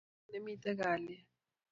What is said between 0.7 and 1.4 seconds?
kaliet